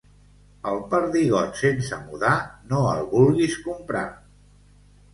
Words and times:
El 0.71 0.79
perdigot 0.93 1.61
sense 1.61 2.01
mudar 2.07 2.33
no 2.73 2.83
el 2.97 3.07
vulguis 3.15 3.63
comprar. 3.71 4.07